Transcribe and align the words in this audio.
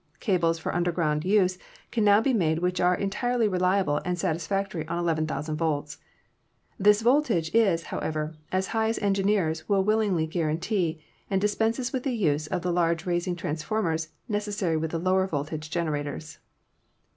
Cables 0.19 0.57
for 0.57 0.73
underground 0.73 1.23
use 1.23 1.59
can 1.91 2.03
now 2.03 2.19
be 2.21 2.33
made 2.33 2.57
which 2.57 2.81
are 2.81 2.95
entirely 2.95 3.47
reliable 3.47 4.01
and 4.03 4.17
satisfactory 4.17 4.83
on 4.87 4.97
11,000 4.97 5.55
volts. 5.57 5.99
This 6.79 7.03
voltage 7.03 7.53
is, 7.53 7.83
however, 7.83 8.33
as 8.51 8.65
high 8.73 8.89
as 8.89 8.97
engineers 8.97 9.69
will 9.69 9.83
will 9.83 9.99
ingly 9.99 10.27
guarantee 10.27 11.03
and 11.29 11.39
dispenses 11.39 11.93
with 11.93 12.01
the 12.01 12.15
use 12.15 12.47
of 12.47 12.63
the 12.63 12.73
large 12.73 13.05
raising 13.05 13.35
transformers 13.35 14.07
necessary 14.27 14.75
with 14.75 14.91
lower 14.95 15.27
voltage 15.27 15.69
gene 15.69 15.85
rators. 15.85 16.39